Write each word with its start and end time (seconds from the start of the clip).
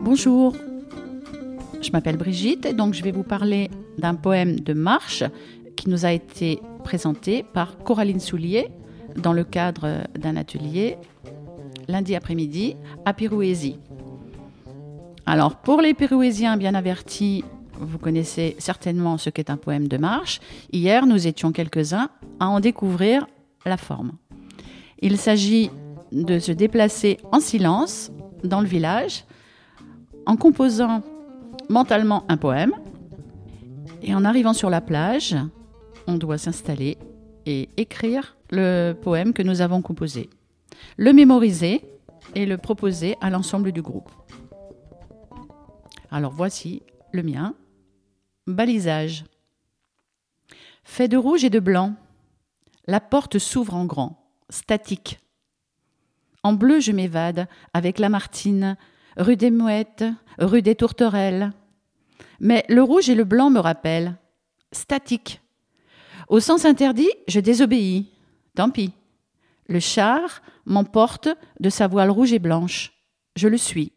Bonjour, 0.00 0.54
je 1.82 1.90
m'appelle 1.90 2.16
Brigitte 2.16 2.64
et 2.66 2.72
donc 2.72 2.94
je 2.94 3.02
vais 3.02 3.12
vous 3.12 3.22
parler 3.22 3.70
d'un 3.98 4.14
poème 4.14 4.60
de 4.60 4.72
marche 4.72 5.24
qui 5.76 5.90
nous 5.90 6.04
a 6.04 6.12
été 6.12 6.60
présenté 6.84 7.42
par 7.42 7.78
Coraline 7.78 8.20
Soulier 8.20 8.68
dans 9.16 9.32
le 9.32 9.44
cadre 9.44 10.04
d'un 10.18 10.36
atelier 10.36 10.96
lundi 11.88 12.14
après-midi 12.14 12.76
à 13.04 13.12
Pirouésie. 13.12 13.78
Alors 15.26 15.56
pour 15.56 15.80
les 15.80 15.94
Pirouésiens 15.94 16.56
bien 16.56 16.74
avertis, 16.74 17.44
vous 17.78 17.98
connaissez 17.98 18.56
certainement 18.58 19.18
ce 19.18 19.30
qu'est 19.30 19.50
un 19.50 19.56
poème 19.56 19.88
de 19.88 19.96
marche. 19.96 20.40
Hier, 20.72 21.06
nous 21.06 21.26
étions 21.26 21.52
quelques-uns 21.52 22.10
à 22.40 22.48
en 22.48 22.60
découvrir 22.60 23.26
la 23.64 23.76
forme. 23.76 24.12
Il 25.00 25.18
s'agit 25.18 25.70
de 26.12 26.38
se 26.38 26.52
déplacer 26.52 27.18
en 27.32 27.40
silence 27.40 28.10
dans 28.44 28.60
le 28.60 28.66
village 28.66 29.24
en 30.26 30.36
composant 30.36 31.02
mentalement 31.68 32.24
un 32.28 32.36
poème. 32.36 32.72
Et 34.02 34.14
en 34.14 34.24
arrivant 34.24 34.52
sur 34.52 34.70
la 34.70 34.80
plage, 34.80 35.36
on 36.06 36.16
doit 36.16 36.38
s'installer 36.38 36.98
et 37.46 37.68
écrire 37.76 38.36
le 38.50 38.92
poème 38.92 39.32
que 39.32 39.42
nous 39.42 39.60
avons 39.60 39.82
composé, 39.82 40.28
le 40.96 41.12
mémoriser 41.12 41.82
et 42.34 42.46
le 42.46 42.58
proposer 42.58 43.16
à 43.20 43.30
l'ensemble 43.30 43.72
du 43.72 43.82
groupe. 43.82 44.10
Alors 46.10 46.32
voici 46.32 46.82
le 47.12 47.22
mien. 47.22 47.54
Balisage. 48.46 49.24
Fait 50.84 51.08
de 51.08 51.16
rouge 51.16 51.44
et 51.44 51.50
de 51.50 51.58
blanc, 51.58 51.94
la 52.86 53.00
porte 53.00 53.38
s'ouvre 53.38 53.74
en 53.74 53.86
grand, 53.86 54.30
statique. 54.50 55.18
En 56.46 56.52
bleu, 56.52 56.78
je 56.78 56.92
m'évade 56.92 57.48
avec 57.74 57.98
Lamartine, 57.98 58.76
rue 59.16 59.34
des 59.34 59.50
Mouettes, 59.50 60.04
rue 60.38 60.62
des 60.62 60.76
Tourterelles. 60.76 61.52
Mais 62.38 62.64
le 62.68 62.84
rouge 62.84 63.10
et 63.10 63.16
le 63.16 63.24
blanc 63.24 63.50
me 63.50 63.58
rappellent. 63.58 64.14
Statique. 64.70 65.40
Au 66.28 66.38
sens 66.38 66.64
interdit, 66.64 67.10
je 67.26 67.40
désobéis. 67.40 68.12
Tant 68.54 68.70
pis. 68.70 68.92
Le 69.66 69.80
char 69.80 70.40
m'emporte 70.66 71.28
de 71.58 71.68
sa 71.68 71.88
voile 71.88 72.12
rouge 72.12 72.32
et 72.32 72.38
blanche. 72.38 72.92
Je 73.34 73.48
le 73.48 73.58
suis. 73.58 73.92